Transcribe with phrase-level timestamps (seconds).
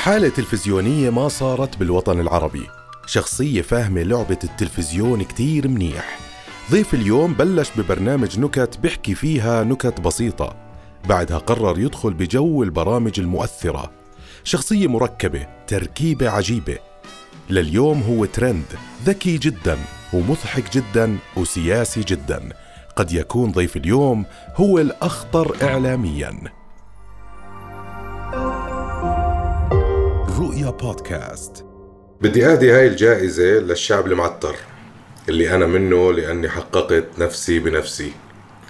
[0.00, 2.66] حالة تلفزيونية ما صارت بالوطن العربي.
[3.06, 6.18] شخصية فاهمة لعبة التلفزيون كتير منيح.
[6.70, 10.56] ضيف اليوم بلش ببرنامج نكت بيحكي فيها نكت بسيطة.
[11.08, 13.90] بعدها قرر يدخل بجو البرامج المؤثرة.
[14.44, 16.78] شخصية مركبة تركيبة عجيبة.
[17.50, 18.66] لليوم هو ترند
[19.04, 19.78] ذكي جدا
[20.12, 22.48] ومضحك جدا وسياسي جدا.
[22.96, 24.24] قد يكون ضيف اليوم
[24.56, 26.59] هو الأخطر إعلامياً.
[30.40, 31.64] رؤيا بودكاست.
[32.20, 34.56] بدي اهدي هاي الجائزة للشعب المعطر
[35.28, 38.12] اللي أنا منه لأني حققت نفسي بنفسي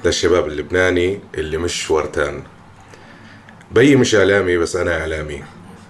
[0.05, 2.43] للشباب اللبناني اللي مش ورتان.
[3.71, 5.43] بيي مش إعلامي بس أنا إعلامي.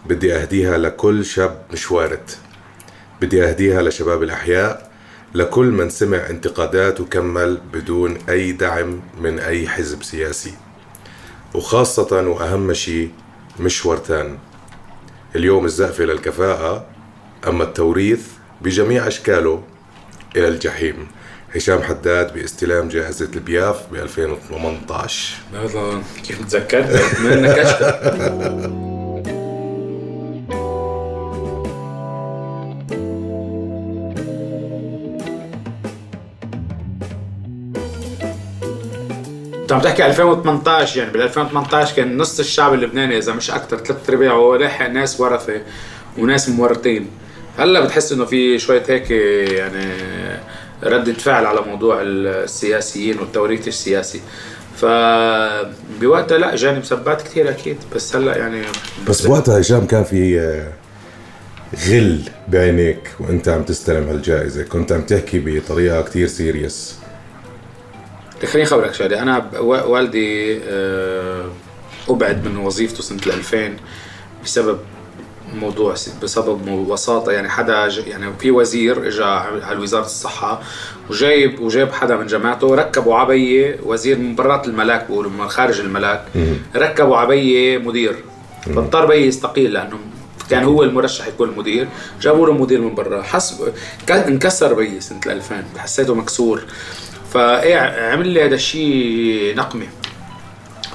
[0.06, 2.30] بدي أهديها لكل شاب مش وارد.
[3.20, 4.90] بدي أهديها لشباب الأحياء
[5.34, 10.54] لكل من سمع انتقادات وكمل بدون أي دعم من أي حزب سياسي.
[11.54, 13.10] وخاصة وأهم شيء
[13.60, 14.38] مش ورتان.
[15.36, 16.86] اليوم الزقفة للكفاءة
[17.46, 18.26] أما التوريث
[18.60, 19.62] بجميع أشكاله
[20.36, 21.08] إلى الجحيم.
[21.54, 28.86] هشام حداد باستلام جائزة البياف ب 2018 هذا كيف تذكرت؟ من نكشتها
[39.70, 44.10] انت عم تحكي 2018 يعني بال 2018 كان نص الشعب اللبناني إذا مش أكثر ثلاث
[44.10, 45.60] ارباعه لحق ناس ورثة
[46.18, 47.10] وناس مورطين
[47.58, 49.92] هلأ بتحس إنه في شوية هيك يعني
[50.82, 54.20] ردة فعل على موضوع السياسيين والتوريث السياسي.
[54.76, 54.84] ف
[56.00, 58.62] بوقتها لأ جاني مسبات كثير أكيد بس هلأ يعني
[59.08, 60.72] بس بوقتها هشام كان في آه،
[61.88, 64.62] غل بعينيك وأنت عم تستلم هالجائزة.
[64.62, 66.99] كنت عم تحكي بطريقة كتير سيريس
[68.46, 71.44] خليني أخبرك شغله أنا والدي آه،
[72.08, 73.76] أبعد من وظيفته سنة 2000
[74.44, 74.78] بسبب
[75.54, 79.24] موضوع بسبب وساطة يعني حدا يعني في وزير اجى
[79.64, 80.60] على وزارة الصحة
[81.10, 86.24] وجايب وجايب حدا من جماعته ركبوا عبية وزير من برات الملاك بيقولوا من خارج الملاك
[86.76, 88.16] ركبوا عبية مدير.
[88.74, 89.98] فاضطر بي يستقيل لأنه
[90.50, 91.88] كان هو المرشح يكون المدير.
[92.20, 93.22] جابوا له مدير من برا.
[93.22, 93.72] حسب
[94.10, 96.62] انكسر بي سنة 2000 حسيته مكسور.
[97.34, 97.76] فايه
[98.12, 99.86] عمل لي هذا الشيء نقمه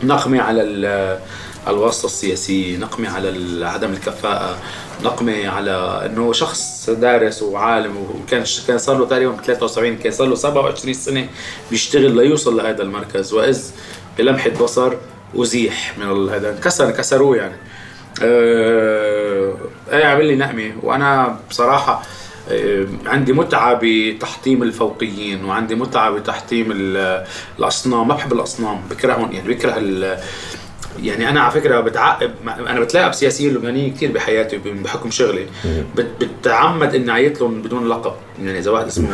[0.03, 1.19] نقمه على ال-
[1.68, 4.57] على الواسطة السياسية نقمة على عدم الكفاءة
[5.03, 10.35] نقمة على إنه شخص دارس وعالم وكان كان صار له تقريبا 73 كان صار له
[10.35, 11.28] 27 سنة
[11.72, 13.34] بيشتغل ليوصل لهذا المركز.
[13.34, 13.63] وإذ
[14.17, 14.94] بلمحة بصر
[15.35, 17.56] أزيح من هذا انكسر كسروه يعني.
[18.23, 19.53] آه،
[19.91, 22.06] إيه عمل لي نقمة وأنا بصراحة آه،
[23.06, 27.26] عندي متعة بتحطيم الفوقيين وعندي متعة بتحطيم ال-
[27.60, 28.08] الأصنام.
[28.08, 30.20] ما بحب الأصنام بكرههم يعني بكره ال-
[31.04, 35.46] يعني أنا على فكرة بتعقب أنا بتلاقى بسياسيين لبنانيين كثير بحياتي بحكم شغلي.
[35.96, 38.14] بت- بتعمد إني أعيط لهم بدون لقب.
[38.44, 39.10] يعني إذا واحد اسمه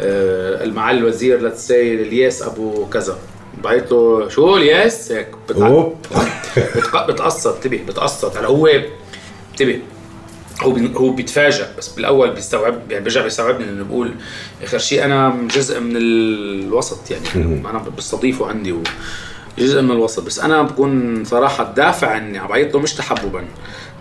[0.00, 3.18] آه، المعالي الوزير لتس الياس أبو كذا.
[3.64, 5.28] بعيط له شو الياس؟ هيك.
[7.08, 8.36] بتقصد انتبه بتقصد.
[8.36, 8.68] هلا هو
[9.52, 9.80] انتبه
[10.62, 14.14] هو هو بيتفاجئ بس بالأول بيستوعب يعني بيرجع بيستوعبني انه بقول
[14.62, 17.60] آخر شيء أنا جزء من الوسط يعني.
[17.70, 18.82] أنا بستضيفه عندي و
[19.58, 20.22] جزء من الوسط.
[20.22, 23.44] بس أنا بكون صراحة الدافع إني عم بعيط له مش تحببا.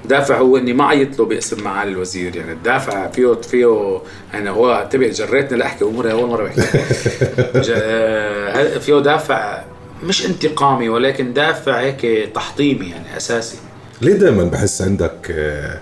[0.04, 2.36] الدافع هو إني ما عيط له باسم معالي الوزير.
[2.36, 4.02] يعني الدافع فيه فيه
[4.34, 6.62] يعني هو انتبه جريتني لأحكي أموري أول مرة بحكي.
[7.72, 9.64] آه، فيه دافع
[10.04, 13.58] مش انتقامي ولكن دافع هيك تحطيمي يعني أساسي.
[14.02, 15.80] ليه دائما بحس عندك آه،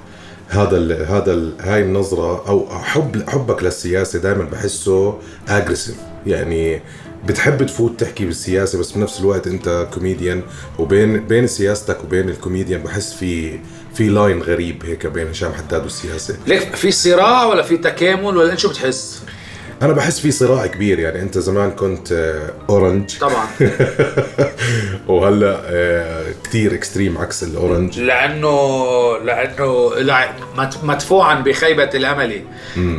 [0.49, 5.17] هذا ال هذا ال هاي النظرة أو حب حبك للسياسة دائما بحسه
[5.47, 5.95] aggressive
[6.27, 6.81] يعني
[7.27, 10.41] بتحب تفوت تحكي بالسياسة بس بنفس الوقت أنت كوميديان
[10.79, 13.59] وبين بين سياستك وبين الكوميديان بحس في
[13.95, 16.37] في line غريب هيك بين هشام حداد والسياسة.
[16.47, 19.21] ليك في صراع ولا في تكامل ولا أنت شو بتحس؟
[19.81, 20.99] أنا بحس في صراع كبير.
[20.99, 23.47] يعني أنت زمان كنت آه، orange طبعا.
[25.07, 29.91] وهلأ آه، كثير extreme عكس ال orange لأنه لأنه
[30.83, 32.41] مدفوعا بخيبة الأمل.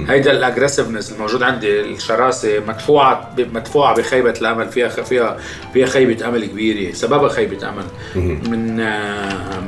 [0.08, 5.37] هيدا ال aggressiveness الموجود عندي الشراسة مدفوعة مدفوعة بخيبة الأمل فيها فيها
[5.72, 7.84] فيها خيبة أمل كبيرة سببها خيبة أمل.
[8.50, 8.76] من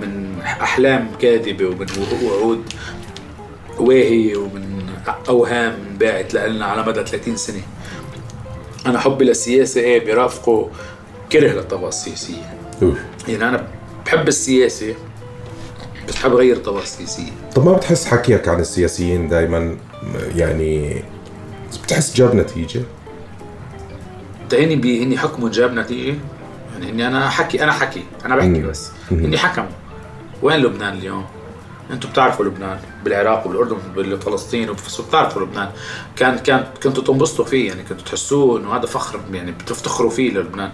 [0.00, 1.86] من أحلام كاذبة ومن
[2.24, 2.72] وعود
[3.78, 4.82] واهية ومن
[5.28, 7.62] أوهام انباعت لنا على مدى 30 سنة.
[8.86, 10.70] أنا حبي للسياسة إيه بيرافقه
[11.32, 12.54] كره للطبقه السياسيه.
[13.28, 13.66] يعني أنا
[14.06, 14.94] بحب السياسة
[16.08, 19.76] بس بحب أغير الطبقه السياسيه طب ما بتحس حكيك عن السياسيين دائما
[20.34, 21.04] يعني
[21.84, 22.82] بتحس جاب نتيجة؟
[24.50, 26.16] تاني بي اني حكمه جاب نتيجة.
[26.72, 28.90] يعني إني أنا حكي أنا حكي أنا بحكي بس.
[29.12, 29.66] إني حكم.
[30.42, 31.24] وين لبنان اليوم؟
[31.90, 34.72] أنتم بتعرفوا لبنان بالعراق وبالاردن وبفلسطين
[35.08, 35.70] بتعرفوا لبنان.
[36.16, 40.72] كان كان كنتوا تنبسطوا فيه يعني كنتوا تحسوه إنه هذا فخر يعني بتفتخروا فيه للبنان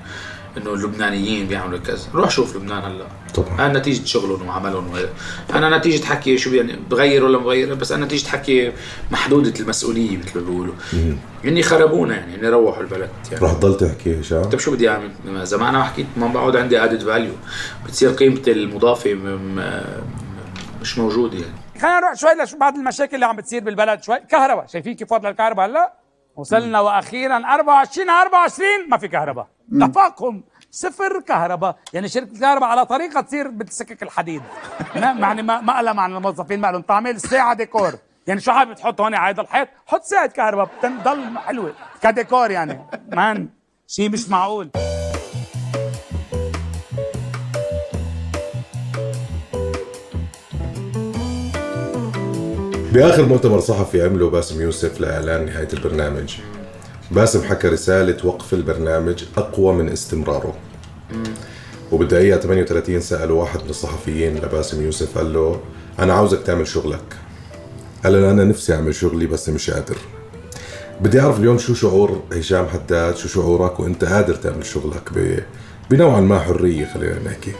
[0.56, 2.08] إنه اللبنانيين بيعملوا كذا.
[2.14, 3.06] روح شوف لبنان هلأ.
[3.34, 3.66] طبعا.
[3.66, 5.08] أنا نتيجة شغلهم وعملهم وهيك.
[5.54, 8.72] أنا نتيجة حكي شو يعني بغير ولا بغير بس أنا نتيجة حكي
[9.10, 10.74] محدودة المسؤولية مثل ما بيقولوا.
[11.44, 13.44] إني خربونا يعني إني روحوا البلد يعني.
[13.44, 15.12] رح تضل تحكي هشام طيب شو بدي أعمل؟
[15.42, 17.32] اذا ما أنا حكيت ما بقعد عندي added value
[17.86, 19.14] بتصير قيمتي المضافة
[20.80, 21.54] مش موجودة يعني.
[21.82, 24.18] خلينا نروح شوي لشو بعض المشاكل اللي عم بتصير بالبلد شوي.
[24.30, 25.92] كهرباء شايفين كيف وضع الكهرباء هلأ؟
[26.36, 29.48] وصلنا وأخيرا 24 على 24 ما في كهرباء.
[29.80, 31.76] تفاقم صفر كهرباء.
[31.92, 34.42] يعني شركة الكهرباء على طريقة تصير بتسكك الحديد.
[34.96, 37.92] ما- يعني ما ما لها مع الموظفين ما لهم تعمل ساعة ديكور.
[38.26, 40.70] يعني شو حابب تحط هون؟ على هذا الحيط؟ حط ساعة كهرباء.
[40.82, 41.72] بتضل حلوة.
[42.02, 42.80] كديكور يعني.
[43.12, 43.48] مان
[43.86, 44.70] شيء مش معقول.
[52.92, 56.36] بآخر مؤتمر صحفي عمله باسم يوسف لإعلان نهاية البرنامج.
[57.10, 60.54] باسم حكى رسالة وقف البرنامج أقوى من استمراره.
[61.92, 65.60] وبالدقيقة 38 سألوا واحد من الصحفيين لباسم يوسف قال له
[65.98, 67.16] أنا عاوزك تعمل شغلك.
[68.04, 69.96] قال له أنا نفسي أعمل شغلي بس مش قادر.
[71.00, 75.38] بدي أعرف اليوم شو شعور هشام حداد شو شعورك وأنت قادر تعمل شغلك ب...
[75.90, 77.52] بنوعا ما حرية خلينا نحكي.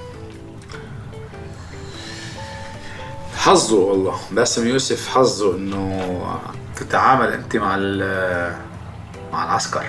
[3.36, 4.16] حظه والله.
[4.32, 6.38] باسم يوسف حظه إنه
[6.76, 7.76] تتعامل أنت مع
[9.32, 9.84] مع العسكر.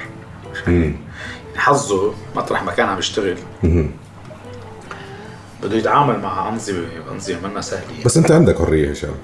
[1.55, 3.37] حظه مطرح ما كان عم يشتغل.
[5.63, 8.03] بده يتعامل مع أنظمة أنظمة منا سهلة.
[8.05, 9.15] بس أنت عندك حرية هشام.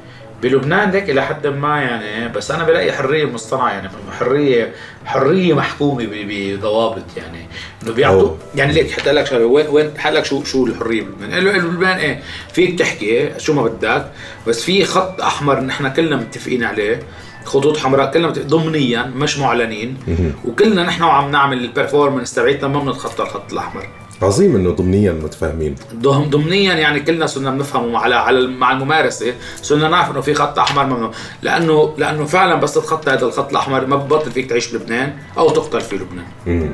[0.41, 3.89] بلبنان ليك إلى حد ما يعني بس أنا بلاقي حرية مصطنعة يعني
[4.19, 4.73] حرية
[5.05, 7.47] حرية محكومة بضوابط يعني.
[7.83, 8.35] إنه بيعطوا.
[8.55, 11.97] يعني ليك حتى لك شغلة وين وين حلك شو شو الحرية بلبنان؟ قال له بلبنان
[11.97, 12.21] إيه
[12.53, 14.11] فيك تحكي شو ما بدك
[14.47, 16.99] بس في خط أحمر نحن كلنا متفقين عليه.
[17.45, 19.97] خطوط حمراء كلنا ضمنيا مش معلنين.
[20.45, 23.87] وكلنا نحن وعم نعمل البرفورمنس تبعتنا ما بنتخطى الخط الأحمر.
[24.21, 25.75] عظيم إنه ضمنيا متفاهمين.
[25.95, 29.33] ضم- ضمنيا يعني كلنا صرنا بنفهمه على على مع الممارسة.
[29.61, 31.11] صرنا نعرف إنه في خط أحمر ممنوع
[31.41, 35.81] لأنه لأنه فعلا بس تتخطى هذا الخط الأحمر ما ببطل فيك تعيش بلبنان أو تقتل
[35.81, 36.25] في لبنان.
[36.47, 36.73] مم.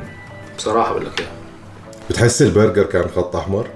[0.57, 1.31] بصراحة بقول لك إياها.
[2.09, 3.67] بتحس البرجر كان خط أحمر؟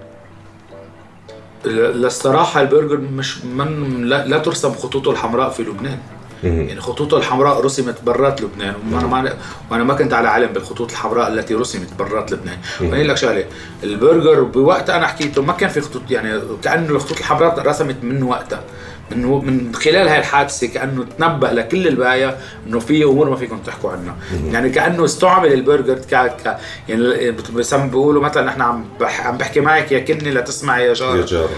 [1.65, 5.97] ل- للصراحة البرجر مش من لا, لا ترسم خطوطه الحمراء في لبنان.
[6.43, 8.75] يعني خطوطه الحمراء رسمت برات لبنان.
[8.91, 9.33] وأنا ما
[9.71, 12.57] وأنا ما كنت على علم بالخطوط الحمراء التي رسمت برات لبنان.
[12.81, 13.45] واقول لك شغلة
[13.83, 18.63] البرجر بوقت أنا حكيته ما كان في خطوط يعني كأنه الخطوط الحمراء رسمت من وقتها.
[19.11, 23.91] من من خلال هاي الحادثة كأنه تنبه لكل الباقيه إنه في أمور ما فيكم تحكوا
[23.91, 24.15] عنها.
[24.51, 26.15] يعني كأنه استعمل البرجر ك...
[26.15, 26.57] ك...
[26.89, 29.27] يعني بسم بيقولوا مثلا نحن عم بح...
[29.27, 31.17] عم بحكي معك يا كنة لتسمعي يا جار.
[31.17, 31.49] يا جارة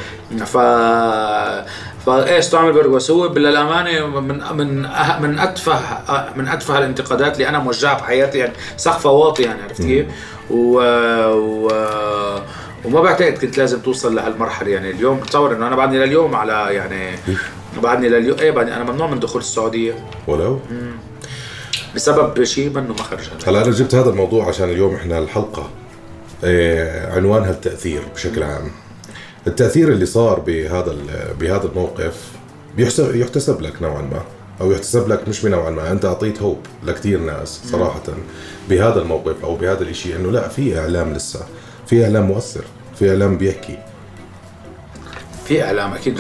[0.46, 0.58] ف
[2.08, 5.80] استعمل برجر بس هو للامانه من من أه- من اتفه
[6.36, 10.06] من أتفه الانتقادات اللي أنا موجهها بحياتي يعني سقفه واطي يعني عرفت كيف؟
[10.50, 10.80] و...
[11.30, 11.70] و...
[12.86, 14.90] وما بعتقد كنت لازم توصل لهالمرحلة يعني.
[14.90, 17.16] اليوم تصور إنه أنا بعدني لليوم على يعني
[17.84, 19.94] بعدني لليوم إيه بعدني أنا ممنوع من دخول السعودية.
[20.28, 20.60] ولو
[21.96, 23.50] بسبب شيء منه مخرج هذا.
[23.52, 25.70] هلا أنا جبت هذا الموضوع عشان اليوم إحنا الحلقة.
[26.44, 28.72] آه، عنوانها التأثير بشكل عام.
[29.48, 30.96] التأثير اللي صار بهذا
[31.40, 32.32] بهذا الموقف
[32.78, 34.22] بيحسب يحتسب لك نوعا ما
[34.62, 38.02] أو يحتسب لك مش بنوعا ما أنت أعطيت هوب لكثير ناس صراحة
[38.70, 41.40] بهذا الموقف أو بهذا الإشي إنه لا في إعلام لسه
[41.88, 42.64] في إعلام مؤثر
[43.00, 43.78] في إعلام بيحكي.
[45.46, 46.18] في إعلام أكيد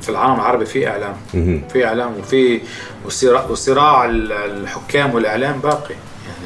[0.00, 1.16] في العالم العربي في إعلام.
[1.72, 2.60] في إعلام وفي
[3.06, 5.94] وصراع, وصراع ال- الحكام والإعلام باقي.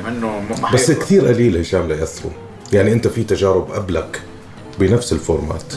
[0.05, 0.91] يعني منه ما بس.
[0.91, 2.33] كثير قليل هشام ليأثروا
[2.73, 4.21] يعني أنت في تجارب قبلك
[4.78, 5.73] بنفس ال format.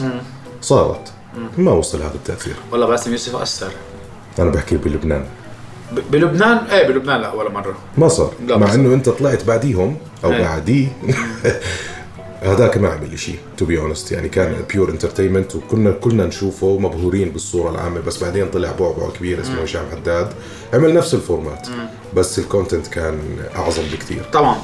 [0.62, 1.12] صارت.
[1.58, 2.54] ما وصل هذا التأثير.
[2.72, 3.72] والله باسم يوسف أثر.
[4.38, 5.24] أنا بحكي بلبنان.
[6.10, 7.74] بلبنان؟ إيه بلبنان لا ولا مرة.
[7.98, 8.34] ما صار.
[8.48, 8.74] مع.
[8.74, 10.42] إنه أنت طلعت بعديهم أو إيه.
[10.42, 10.88] بعديه
[12.42, 17.30] هذاك ما عمل شيء to be honest يعني كان pure entertainment وكنا كلنا نشوفه مبهورين
[17.30, 20.32] بالصورة العامة بس بعدين طلع بعبع كبير اسمه هشام حداد.
[20.74, 21.68] عمل نفس ال format
[22.14, 23.20] بس الكونتنت كان
[23.56, 24.56] أعظم بكثير طبعا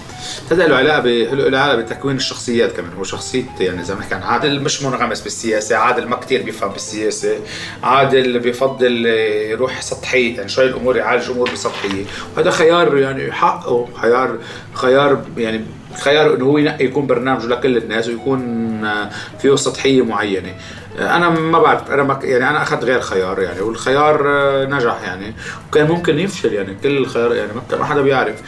[0.50, 2.92] هذا له علاقة له علاقة بتكوين الشخصيات كمان.
[2.98, 7.38] هو شخصية يعني زي ما كان عادل مش منغمس بالسياسة عادل ما كتير بيفهم بالسياسة.
[7.82, 12.04] عادل بيفضل يروح سطحي يعني شوي الأمور يعالج امور بسطحية.
[12.36, 14.38] وهذا خيار يعني حقه خيار
[14.72, 15.64] خيار يعني
[16.00, 18.40] خيار إنه هو ينقي يكون برنامجه لكل الناس ويكون
[18.84, 20.54] آه، فيه سطحية معينة.
[20.98, 24.98] آه، أنا ما بعرف أنا ما يعني أنا أخذت غير خيار يعني والخيار آه، نجح
[25.04, 25.34] يعني.
[25.68, 28.42] وكان ممكن يفشل يعني كل الخيار يعني ما- ما حدا بيعرف.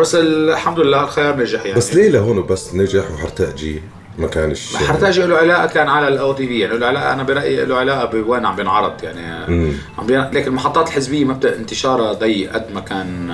[0.00, 1.76] بس الحمد لله الخيار نجح يعني.
[1.76, 3.82] بس ليه لهون بس نجح وحرتقجي
[4.18, 7.64] ما كانش حرتاج له علاقة كان على الأو تي في يعني له علاقة أنا برأيي
[7.64, 9.72] له علاقة بوين عم بينعرض يعني.
[9.98, 10.20] عم بين...
[10.20, 13.30] لكن المحطات الحزبية مبدا انتشارها ضيق قد ما كان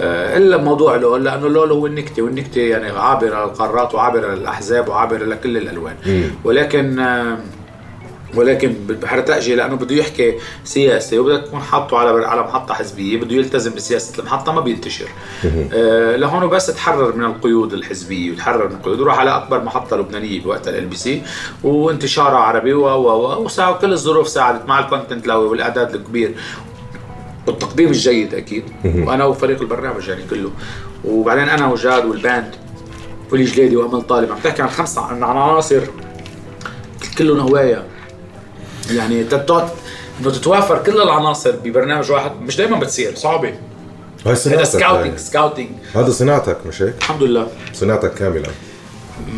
[0.00, 5.56] إلا موضوع له لأنه لولو هو النكتة والنكتة يعني عابرة للقارات وعابرة للأحزاب وعابرة لكل
[5.56, 5.94] الألوان.
[6.44, 7.38] ولكن آه،
[8.34, 13.74] ولكن بحرتاجي لأنه بده يحكي سياسة وبدك تكون حاطه على على محطة حزبية بده يلتزم
[13.74, 15.08] بسياسة المحطة ما بينتشر.
[15.72, 20.42] آه لهون بس تحرر من القيود الحزبية وتحرر من القيود وروح على أكبر محطة لبنانية
[20.42, 21.22] بوقتها LBC
[21.64, 26.34] وانتشارها عربي و و وكل الظروف ساعدت مع ال content لو والإعداد الكبير.
[27.48, 28.64] والتقديم الجيد أكيد.
[28.84, 30.50] وأنا وفريق البرنامج يعني كله.
[31.04, 32.54] وبعدين أنا وجاد وال band
[33.32, 34.32] وإيلي جليدي وأمل طالب.
[34.32, 35.80] عم تحكي عن خمس عن عناصر
[37.18, 37.84] كلهم هواية.
[38.90, 39.64] يعني تتوت
[40.20, 42.32] انه تتوافر كل العناصر ببرنامج واحد.
[42.40, 43.48] مش دائما بتصير صعبة.
[43.48, 43.56] هاي
[44.32, 45.18] هذا صناعتك scouting هاي.
[45.18, 47.48] scouting هذا صناعتك مش هيك؟ الحمد لله.
[47.72, 48.48] صناعتك كاملة.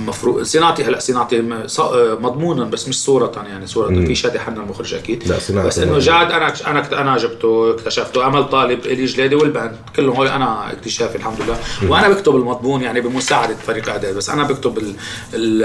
[0.07, 1.81] مفروض صناعتي هلا صناعتي ص-
[2.21, 5.29] مضمونا بس مش صورة يعني صورة في شادي حنا المخرج أكيد.
[5.29, 5.99] لا، صناعة بس إنه.
[5.99, 8.27] جاد أنا أنا أنا جبته اكتشفته.
[8.27, 11.59] أمل طالب إيلي جليدي وال band كلهم هول أنا اكتشافي الحمد لله.
[11.93, 14.95] وأنا بكتب المضمون يعني بمساعدة فريق اعداد بس أنا بكتب ال-
[15.35, 15.65] ال-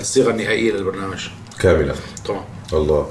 [0.00, 1.26] الصيغة النهائية للبرنامج.
[1.60, 1.94] كاملة.
[2.26, 3.06] طبعا الله.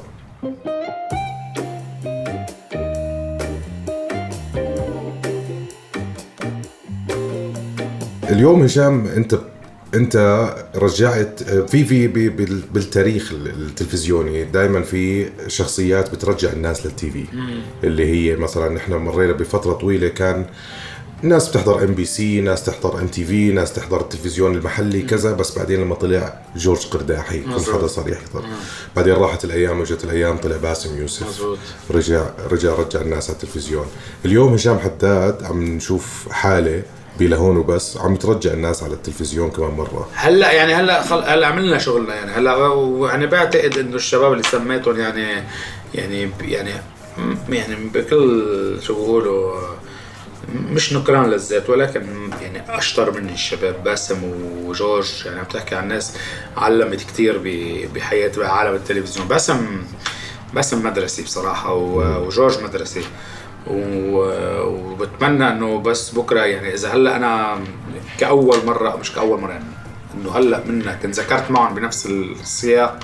[8.29, 9.39] اليوم هشام أنت
[9.95, 10.15] انت
[10.75, 12.07] رجعت في في
[12.73, 17.25] بالتاريخ التلفزيوني دائما في شخصيات بترجع الناس للتي في.
[17.83, 20.45] اللي هي مثلا نحن مرينا بفترة طويلة كان
[21.21, 25.31] ناس بتحضر إم بي سي ناس تحضر إم تي في ناس تحضر التلفزيون المحلي كذا
[25.31, 27.73] بس بعدين لما طلع جورج قرداحي كل.
[27.73, 28.45] حدا صار يحضر.
[28.95, 31.27] بعدين راحت الأيام وجت الأيام طلع باسم يوسف.
[31.27, 31.57] مظبوط.
[31.91, 33.85] رجع رجع رجع الناس على التلفزيون.
[34.25, 36.81] اليوم هشام حداد عم نشوف حالة
[37.19, 40.09] لهون وبس عم ترجع الناس على التلفزيون كمان مرة.
[40.13, 41.23] هلا يعني هلا خل...
[41.23, 42.31] هلا عملنا شغلنا يعني.
[42.31, 42.57] هلا
[43.09, 45.43] يعني بعتقد إنه الشباب اللي سميتهم يعني
[45.93, 46.71] يعني يعني
[47.49, 49.59] يعني بكل شو بقولوا
[50.53, 52.05] مش نكران للذات ولكن
[52.41, 54.17] يعني أشطر مني الشباب باسم
[54.65, 55.23] وجورج.
[55.25, 56.13] يعني عم تحكي عن ناس
[56.57, 57.41] علمت كثير
[57.95, 59.27] بحياه بعالم التلفزيون.
[59.27, 59.83] باسم
[60.53, 63.01] باسم مدرسي بصراحة وجورج مدرسي.
[63.67, 67.59] وبتمنى إنه بس بكرة يعني إذا هلأ أنا
[68.19, 69.65] كأول مرة مش كأول مرة يعني
[70.15, 72.99] إنه هلأ منك انذكرت معهم بنفس السياق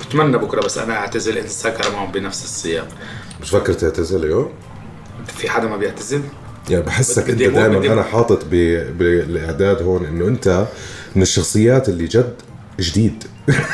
[0.00, 2.88] بتمنى بكرة بس أنا أعتزل انذكر معهم بنفس السياق.
[3.42, 4.50] مش فكر تعتزل اليوم
[5.26, 6.22] في حدا ما بيعتزل؟
[6.70, 10.66] يعني بحسك أنت دائما أنا حاطط بالإعداد هون إنه أنت
[11.16, 12.34] من الشخصيات اللي جد
[12.80, 13.24] جديد.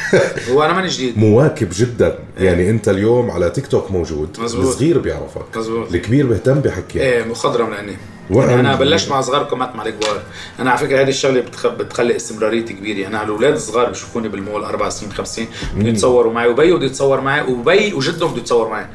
[0.51, 1.19] هو أنا ماني جديد.
[1.19, 2.19] مواكب جدا.
[2.39, 4.37] يعني أنت اليوم على تيك توك موجود.
[4.41, 4.67] مزبوط.
[4.67, 5.57] الصغير بيعرفك.
[5.57, 5.95] مزبوط.
[5.95, 7.97] الكبير بيهتم بحكي إيه مخضرم لأني.
[8.31, 10.23] يعني أنا بلشت مع صغار كملت مع الكبار.
[10.61, 11.67] أنا على فكرة هذه الشغلة بتخ...
[11.67, 13.09] بتخلي استمراريتي كبيرة.
[13.09, 15.49] أنا الأولاد الصغار بيشوفوني بالمول أربع سنين خمس سنين.
[15.77, 16.49] بده يتصوروا معي.
[16.49, 17.43] وبي بده يتصور معي.
[17.43, 18.87] وبي وجدهم بده يتصور معي.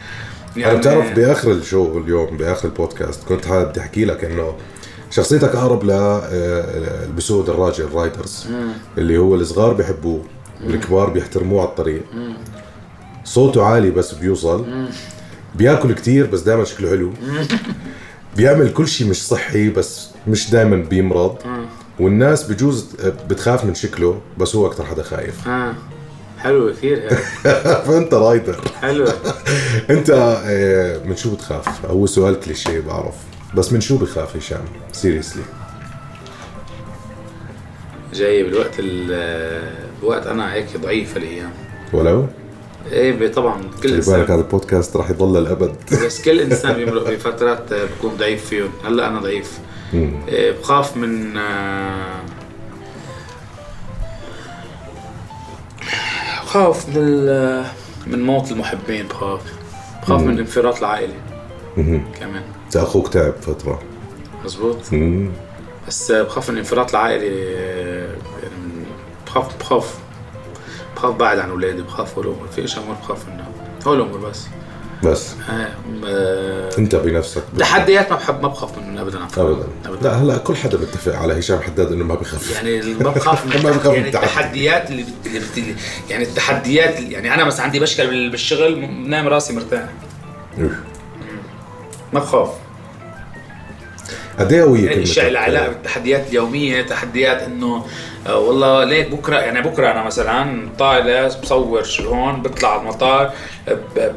[0.58, 4.56] أنا بتعرف بآخر ال show اليوم بآخر البودكاست كنت بدي أحكي لك إنه
[5.12, 8.48] شخصيتك أقرب ل آه، البسود الراجل رايدرز
[8.98, 10.24] اللي هو الصغار بيحبوه
[10.66, 12.04] والكبار بيحترموه على الطريق.
[13.24, 14.66] صوته عالي بس بيوصل.
[15.56, 17.12] بياكل كتير بس دائما شكله حلو.
[18.38, 21.36] بيعمل كل شيء مش صحي بس مش دائما بيمرض.
[22.00, 22.86] والناس بجوز
[23.30, 25.48] بتخاف من شكله بس هو أكثر حدا خايف.
[25.48, 25.74] آه.
[26.40, 27.10] حلو كثير.
[27.86, 29.06] فأنت رايدر حلو.
[29.90, 30.10] أنت
[30.46, 33.16] آه، من شو بتخاف؟ هو سؤال كليشيه بعرف.
[33.56, 35.44] بس من شو بخاف هشام؟ سيريسلي
[38.14, 41.52] جاي بالوقت ال بوقت أنا هيك ضعيف الأيام.
[41.94, 42.28] ولو؟
[42.92, 45.76] إيه طبعا كل خلي بالك انسان هذا البودكاست راح يضل للأبد.
[46.06, 48.70] بس كل إنسان بيمرق بفترات بكون ضعيف فيهم.
[48.86, 49.60] هلأ أنا ضعيف.
[49.94, 52.22] إيه، بخاف من آه،
[56.44, 57.26] بخاف من
[58.08, 59.42] من موت المحبين بخاف.
[60.04, 61.14] بخاف من انفراط العائلة.
[62.20, 62.44] كمان.
[62.72, 63.82] انت أخوك تعب فترة
[64.46, 65.32] مزبوط مم.
[65.88, 68.08] بس بخاف من انفراط العائله آه،
[68.44, 68.86] يعني
[69.28, 69.98] بخاف بخاف
[70.96, 73.48] بخاف بعد عن أولادي بخاف هول الأمور في امور بخاف منها
[73.88, 74.44] هول الأمور بس
[75.04, 75.34] بس
[76.06, 77.44] آه، انت بنفسك.
[77.60, 79.20] تحديات ما بحب ما بخاف منها ابدا.
[79.38, 79.68] ابدا
[80.02, 83.64] لا هلا كل حدا متفق على هشام حداد إنه ما بخاف يعني ما بخاف من
[83.64, 84.26] ما بخاف يعني التحدي.
[84.26, 85.28] التحديات اللي, بت...
[85.28, 85.76] اللي بت...
[86.10, 87.00] يعني التحديات.
[87.00, 89.90] يعني أنا مثلا عندي بال- بالشغل نايم راسي مرتاح.
[92.14, 92.50] ما بخاف.
[94.40, 97.86] قد إيه قوية يعني الاشياء اللي؟ علاقه بالتحديات اليوميه تحديات إنه
[98.28, 103.34] آه والله ليك بكرة يعني بكرة أنا مثلا طالع بصور هون بطلع على المطار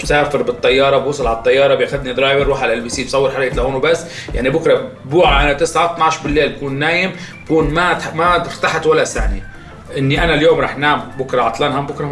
[0.03, 4.05] بسافر بالطيارة بوصل على الطيارة بياخذني driver بروح على LBC بصور حلقه لهون وبس.
[4.35, 7.13] يعني بكرة بوعى أنا 9 12 بالليل بكون نايم
[7.45, 9.54] بكون ما ما ارتحت ولا ثانية.
[9.99, 12.07] إني أنا اليوم رح نام بكرة عطلان هم بكرة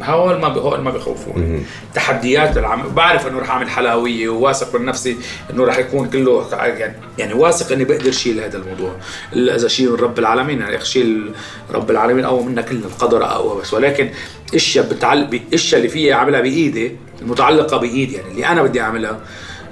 [0.00, 1.62] ما هول ما هول ما بخوفوني
[1.94, 5.16] تحديات العمل بعرف إنه رح أعمل حلاوية وواثق من نفسي
[5.50, 8.92] إنه رح يكون كله يعني يعني واثق إني بقدر شيل هذا الموضوع.
[9.32, 11.32] إذا شيل رب العالمين يعني شيل
[11.74, 13.74] رب العالمين اقوى منا كلنا القدر أقوى بس.
[13.74, 14.10] ولكن
[14.54, 19.20] إشياء بتعلق الاشياء اللي فيها أعملها بإيدي المتعلقة بإيدي يعني اللي أنا بدي أعملها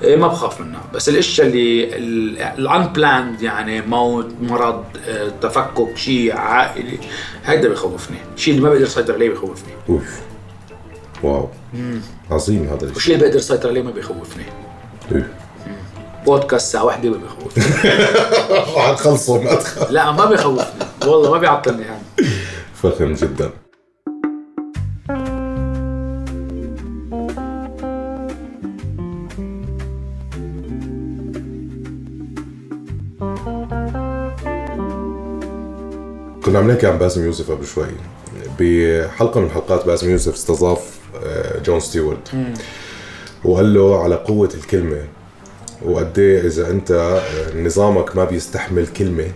[0.03, 0.81] ما بخاف منها.
[0.95, 1.97] بس الإشياء اللي
[2.59, 6.99] ال unplanned يعني موت مرض آه، تفكك شيء عائلي
[7.45, 8.17] هيدا بخوفني.
[8.37, 9.73] الشيء اللي ما بقدر أسيطر عليه بخوفني.
[9.88, 10.21] أوف.
[11.23, 11.49] واو.
[12.31, 14.45] عظيم هذا الشيء والشيء اللي بقدر أسيطر عليه ما بخوفني.
[15.12, 15.33] إيه.
[16.26, 17.65] بودكاست ساعة واحدة ما بخوفني.
[18.87, 19.91] حنخلصه ما تخاف.
[19.91, 20.87] لا ما بخوفني.
[21.07, 22.26] والله ما بيعطلني هم
[22.83, 23.50] فخم جدا.
[36.47, 37.87] كنا عم نحكي عن باسم يوسف قبل شوي.
[38.61, 42.33] بحلقة من حلقات باسم يوسف استضاف آه، جون ستيوارت.
[43.45, 45.05] وقال له على قوة الكلمة
[45.85, 49.26] وقد إيه إذا أنت آه، نظامك ما بيستحمل كلمة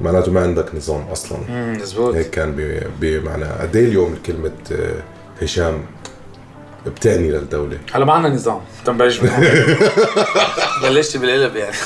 [0.00, 1.38] معناته ما عندك نظام أصلا.
[1.50, 2.14] مزبوط.
[2.14, 5.02] هيك كان بمعنى قد إيه اليوم كلمه آه،
[5.42, 5.82] هشام
[6.86, 7.78] بتعني للدولة.
[7.94, 9.20] هلا ما عندنا نظام تنبلش.
[10.82, 11.76] بلشت بالقلب يعني.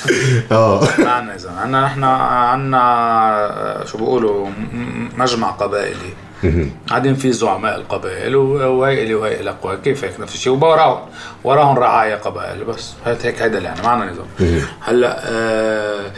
[0.52, 0.80] آه.
[1.04, 1.58] ما عندنا نظام.
[1.58, 4.48] عندنا نحن عندنا شو بيقولوا
[5.18, 6.12] مجمع قبائلي
[6.88, 10.98] قاعدين في زعماء القبائل وهي إلي وهي الك وهي كيف هيك نفس الشيء؟ ووراهم
[11.44, 12.92] وراهم رعايا قبائل بس.
[13.06, 14.26] هيك هيدا اللي يعني ما عندنا نظام.
[14.80, 16.12] هلأ آه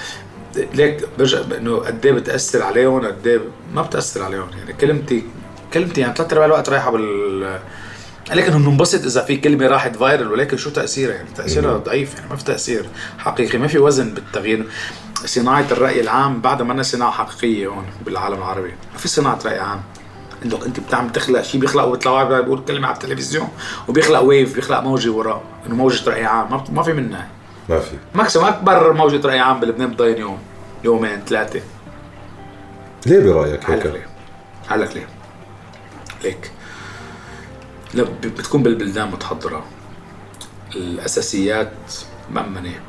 [0.74, 3.40] ليك برجع إنه قد إيه بتأثر عليهم؟ قد إيه
[3.74, 4.48] ما بتأثر عليهم.
[4.58, 5.24] يعني كلمتي
[5.74, 7.58] كلمتي يعني ثلاث ارباع الوقت رايحة بال
[8.34, 12.36] لكن بننبسط إذا في كلمة راحت فايرل ولكن شو تأثيرها؟ يعني تأثيرها ضعيف يعني ما
[12.36, 12.86] في تأثير
[13.18, 14.66] حقيقي ما في وزن بالتغيير.
[15.24, 19.82] صناعة الرأي العام بعد ما صناعة حقيقية هون بالعالم العربي ما في صناعة رأي عام.
[20.44, 23.48] انك أنت بتعمل تخلق شيء بيخلق وبيطلع بيقول كلمة على التلفزيون
[23.88, 26.62] وبيخلق wave بيخلق موجة وراه إنه موجة رأي عام.
[26.70, 27.28] ما, في منها.
[27.68, 27.96] ما في.
[28.14, 30.38] maximum أكبر موجة رأي عام بلبنان بتضاين يوم
[30.84, 31.60] يومين ثلاثة.
[33.06, 34.06] ليه برأيك هيك؟ ليه؟
[34.68, 35.06] هلك ليه؟
[36.24, 36.50] ليك.
[37.94, 39.64] لا بتكون بالبلدان متحضرة
[40.76, 41.72] الأساسيات
[42.30, 42.80] مأمنة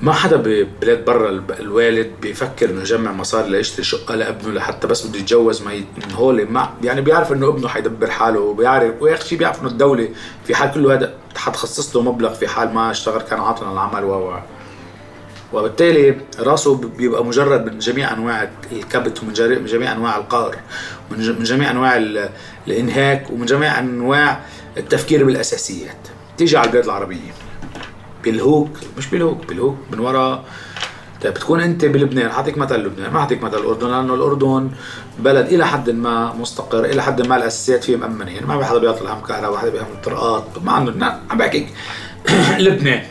[0.00, 5.18] ما حدا ببلاد برا الوالد بيفكر إنه يجمع مصاري ليشتري شقة لابنه لحتى بس بده
[5.18, 5.72] يتجوز ما.
[5.74, 10.08] من هول ما يعني بيعرف إنه ابنه حيدبر حاله وبيعرف واخر شيء بيعرف إنه الدولة
[10.44, 14.12] في حال كله هذا حتخصص له مبلغ في حال ما اشتغل كان عاطل العمل و
[14.14, 14.38] و-
[15.52, 19.32] وبالتالي راسه بيبقى مجرد من جميع أنواع الكبت ومن
[19.66, 20.56] جميع أنواع القهر
[21.10, 22.28] من جميع أنواع ال-
[22.68, 24.40] الإنهاك ومن جميع أنواع
[24.76, 25.96] التفكير بالأساسيات.
[26.38, 27.32] تيجي على البلاد العربية.
[28.24, 30.44] بالهوك مش بالهوك بالهوك من وراء
[31.22, 34.70] طيب بتكون أنت بلبنان اعطيك مثل لبنان ما اعطيك مثل الأردن لأنه الأردن
[35.18, 38.30] بلد إلى حد ما مستقر إلى حد ما الأساسيات فيه مأمنة.
[38.30, 41.68] يعني ما في حدا بيعطي هم كهرباء حدا بيهم طرقات ما عنده عم بحكيك.
[42.58, 43.02] لبنان.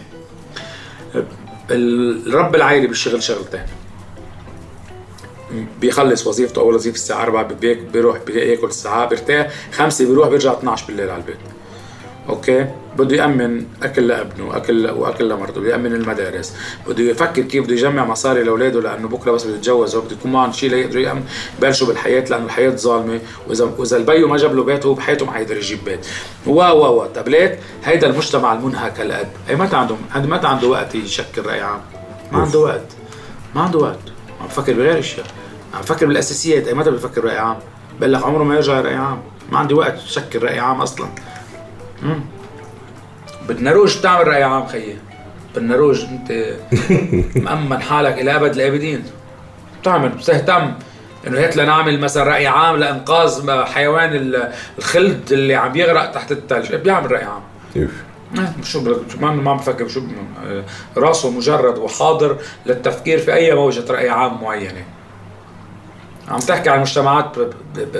[1.70, 3.66] رب العائلة بالشغل شغلتين
[5.82, 10.88] بيخلص وظيفته أول وظيفة الساعة 4 بيك بيروح بياكل الساعة بيرتاح خمسة بيروح بيرجع 12
[10.88, 11.38] بالليل على البيت.
[12.30, 16.54] أوكي؟ بده يأمن أكل لابنه أكل وأكل لمرته بده يأمن المدارس
[16.88, 20.52] بده يفكر كيف بده يجمع مصاري لأولاده لأنه بكرة بس بده يتجوز وبده يكون معهم
[20.52, 21.24] شيء ليقدروا يأمن
[21.58, 25.32] يبلشوا بالحياة لأنه الحياة ظالمة واذا وإذا بيو ما جاب له بيت هو بحياته ما
[25.32, 26.08] حيقدر يجيب بيت.
[26.48, 29.28] و و و طب ليك هيدا المجتمع المنهك هالقد.
[29.50, 31.82] أي متى عنده متى عنده وقت يشكل رأي عام.
[32.32, 32.88] ما عنده وقت.
[33.56, 34.00] ما عنده وقت.
[34.42, 35.26] عم بفكر بغير إشياء.
[35.74, 36.68] عم بفكر بالأساسيات.
[36.68, 37.58] أي متى بفكر راي عام.
[38.00, 39.22] بقول لك عمره ما يرجع رأي عام.
[39.52, 41.08] ما عندي وقت شكل رأي عام أصلا.
[43.72, 44.98] روج بتعمل رأي عام خيي.
[45.56, 46.32] بدنا روج انت
[47.46, 49.04] مأمن حالك إلى أبد الآبدين
[49.82, 50.74] بتعمل بتهتم
[51.28, 56.32] إنه هيك لنعمل مثلا رأي عام لإنقاذ ما- حيوان ال- الخلد اللي عم يغرق تحت
[56.32, 57.42] الثلج بيعمل رأي عام.
[58.64, 58.82] شو
[59.20, 60.02] ما ما عم بفكر شو
[60.46, 60.64] آه،
[60.98, 64.84] راسه مجرد وحاضر للتفكير في أي موجة رأي عام معينة.
[66.30, 67.36] عم تحكي عن مجتمعات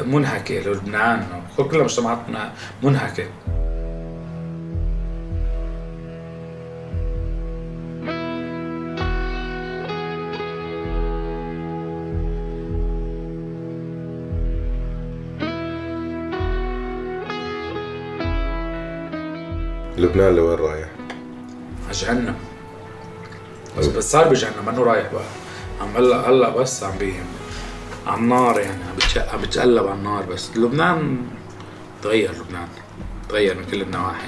[0.06, 1.26] منهكة لبنان
[1.58, 2.52] كلها مجتمعات منه-
[20.02, 20.88] لبنان لوين رايح؟
[21.92, 22.36] جهنم.
[23.78, 25.24] بس بس صار بجهنم منه رايح بقى.
[25.82, 27.14] عم هلأ هلأ بس عم بي
[28.08, 30.58] على النار يعني عم عم بتقلب على النار بس.
[30.58, 31.18] لبنان
[32.04, 32.68] تغير لبنان
[33.30, 34.28] تغير من كل النواحي.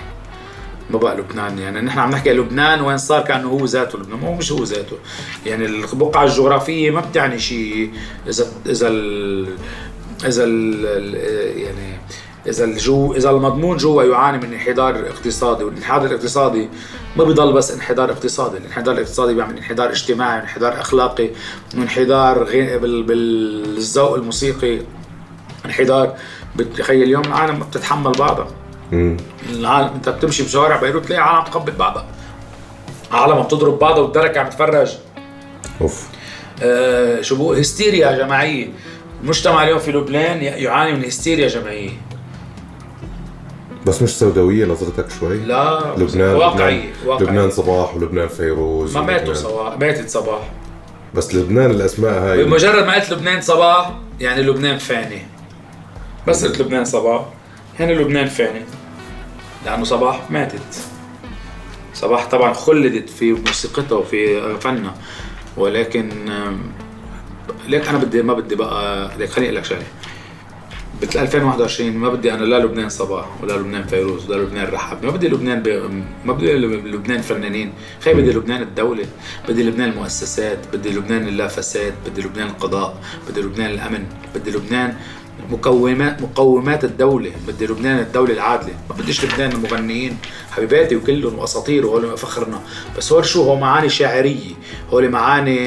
[0.90, 1.82] ما بقى لبنان يعني.
[1.82, 4.20] نحن عم نحكي لبنان وين صار كأنه هو ذاته لبنان.
[4.20, 4.98] هو مش هو ذاته.
[5.46, 7.92] يعني البقعة الجغرافية ما بتعني شيء
[8.28, 9.58] إذا إذا ال
[10.26, 11.16] إذا ال
[11.60, 11.98] يعني
[12.48, 16.70] إذا الجو إذا المضمون جوا يعاني من انحدار اقتصادي والانحدار الاقتصادي
[17.16, 21.30] ما بيضل بس انحدار اقتصادي الانحدار الاقتصادي بيعمل انحدار اجتماعي وانحدار أخلاقي
[21.78, 22.44] وانحدار
[22.82, 24.80] بالذوق الموسيقي
[25.66, 26.16] انحدار
[26.56, 28.48] بتخيل اليوم العالم بتتحمل بعضها.
[29.50, 32.06] العالم انت بتمشي بشوارع بيروت تلاقي عالم تقبل بعضها.
[33.12, 34.92] عالم بتضرب بعضها والدرك عم تفرج
[35.82, 36.08] أوف.
[36.64, 38.70] آه شو بقول؟ هستيريا جماعية.
[39.24, 41.92] المجتمع اليوم في لبنان يعاني من هستيريا جماعية.
[43.86, 47.26] بس مش سوداوية نظرتك شوي؟ لا لبنان واقعية واقعي.
[47.26, 50.50] لبنان صباح ولبنان فيروز ما ماتوا صباح ماتت صباح.
[51.14, 55.22] بس لبنان الأسماء هاي بمجرد ما قلت لبنان صباح يعني لبنان فاني.
[56.28, 57.26] بس قلت لبنان صباح
[57.80, 58.62] يعني لبنان فاني.
[59.66, 60.84] لأنه صباح ماتت.
[61.94, 64.96] صباح طبعا خلدت في موسيقتها وفي فنها.
[65.58, 66.10] ولكن
[67.68, 69.84] ليك أنا بدي ما بدي بقى ليك خليني أقول لك شغلة.
[71.04, 75.06] بال 2021 ما بدي أنا لا لبنان صباح ولا لبنان فيروز ولا لبنان رحب.
[75.06, 75.68] ما بدي لبنان ب...
[76.26, 77.74] ما بدي لبنان فنانين.
[78.02, 79.06] خي بدي لبنان الدولة
[79.50, 82.98] بدي لبنان المؤسسات بدي لبنان اللا فساد بدي لبنان القضاء
[83.30, 84.96] بدي لبنان الأمن بدي لبنان
[85.50, 88.74] مقومات مقومات الدولة بدي لبنان الدولة العادلة.
[88.90, 90.18] ما بديش لبنان المغنيين.
[90.52, 92.62] حبيباتي وكلهم وأساطير وهول فخرنا.
[92.98, 94.54] بس هول شو؟ هو معاني شاعرية.
[94.90, 95.58] هول معاني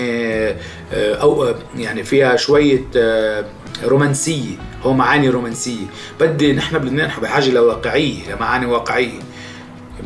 [0.93, 3.45] آه، أو يعني فيها شوية آه،
[3.85, 4.57] رومانسية.
[4.87, 5.87] هو معاني رومانسية.
[6.21, 9.21] بدي نحن بلبنان بحاجة لواقعية لمعاني واقعية.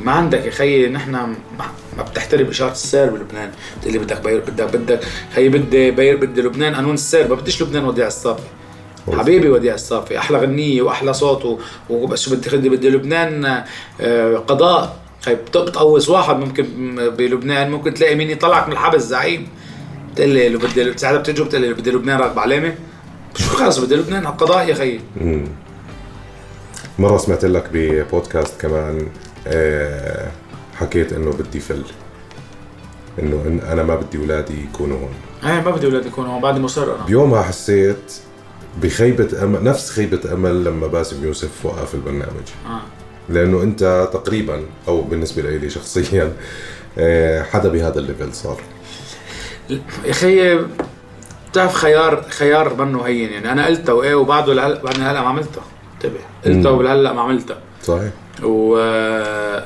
[0.05, 1.13] ما عندك يا خيي نحن
[1.97, 3.51] ما بتحترم إشارة السير بلبنان.
[3.79, 5.01] بتقول لي بدك بير بدك بدك
[5.35, 7.29] خيي بدي بير بدي لبنان قانون السير.
[7.29, 8.43] ما بديش لبنان وديع الصافي.
[9.13, 13.63] حبيبي وديع الصافي أحلى غنية وأحلى صوت وبس بدي بدي لبنان
[14.01, 14.97] آه، قضاء.
[15.23, 16.65] خي بتقوص واحد ممكن
[17.19, 17.71] بلبنان.
[17.71, 19.49] ممكن تلاقي مين يطلعك من الحبس زعيم.
[20.13, 22.75] بتقول لي بدي ساعتها بتجوا بتقول لي بدي لبنان راكب علامة.
[23.37, 25.01] شو خلص بدي لبنان على القضاء يا خيي؟
[26.99, 29.09] مرة سمعت لك ببودكاست كمان
[29.47, 30.31] آه،
[30.75, 31.83] حكيت إنه بدي فل
[33.19, 35.15] إنه أنا ما بدي أولادي يكونوا هون.
[35.53, 37.05] إيه ما بدي أولادي يكونوا هون بعد مصر أنا.
[37.05, 38.13] بيومها حسيت
[38.83, 42.49] بخيبة امل نفس خيبة أمل لما باسم يوسف وقف البرنامج.
[42.67, 42.81] آه.
[43.29, 46.33] لأنه أنت تقريبا أو بالنسبة لي شخصيا
[46.99, 48.61] آه، حدا بهذا ال level صار.
[49.71, 50.59] يا أخي
[51.51, 53.53] بتعرف خيار خيار منه هين يعني.
[53.53, 55.63] أنا قلتها وإيه وبعده لهلا بعدني هلأ ما عملتها
[55.95, 56.21] انتبه.
[56.45, 58.11] قلتها ولهلأ ما عملتها صحيح.
[58.43, 58.79] و...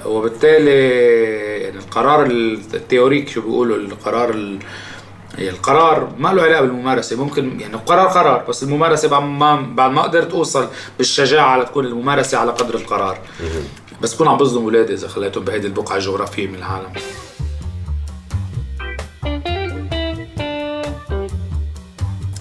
[0.07, 0.71] وبالتالي
[1.63, 4.59] يعني القرار ال théorique شو بيقولوا القرار ال...
[5.39, 7.17] يعني القرار ما له علاقة بالممارسة.
[7.17, 10.69] ممكن يعني القرار قرار بس الممارسة بعد ما بعد ما قدرت أوصل
[10.99, 13.19] بالشجاعة لتكون الممارسة على قدر القرار.
[14.03, 16.93] بس بكون عم بظلم اولادي إذا خليتهم بهيدي البقعة الجغرافية من العالم.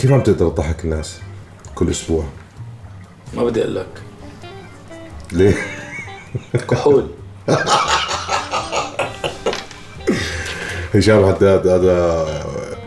[0.04, 1.20] كيف عم تقدر تضحك الناس
[1.76, 2.24] كل أسبوع؟
[3.34, 3.88] ما بدي أقول لك.
[5.32, 5.56] ليه؟
[6.70, 7.08] كحول.
[10.96, 12.28] هشام حداد هذا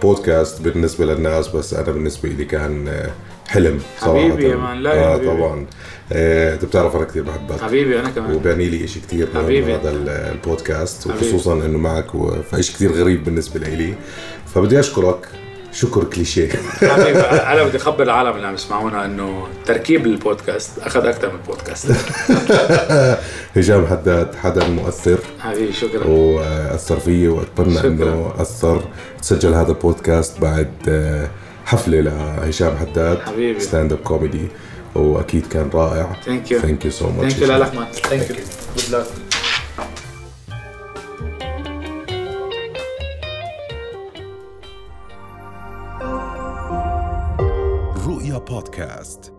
[0.02, 3.02] بودكاست بالنسبة للناس بس أنا بالنسبة لي كان
[3.48, 4.18] حلم صراحة.
[4.18, 5.66] حبيبي يا مان لا يا آه طبعا.
[6.12, 7.60] آه، أنت بتعرف أنا كثير بحبك.
[7.60, 8.34] حبيبي أنا كمان.
[8.34, 9.74] وبعني لي شيء كثير حبيبي.
[9.74, 12.10] هذا البودكاست وخصوصا إنه معك
[12.50, 13.94] فشيء كثير غريب بالنسبة لي
[14.54, 15.45] فبدي أشكرك
[15.76, 16.48] شكر كليشيه.
[16.80, 21.92] حبيبي أنا بدي أخبر العالم اللي عم يسمعونا إنه تركيب البودكاست أخذ أكثر من بودكاست
[23.56, 26.06] هشام حداد حدا مؤثر حبيبي شكرا.
[26.06, 28.82] وأثر فيي وأتمنى إنه أثر.
[29.22, 31.28] تسجل هذا البودكاست بعد آه،
[31.64, 33.60] حفلة لهشام حداد حبيبي.
[33.60, 34.48] stand-up comedy
[34.94, 36.16] وأكيد كان رائع.
[36.26, 38.36] thank you thank you so much thank you لك man thank you
[38.76, 39.06] good luck
[48.46, 49.35] رؤيا بودكاست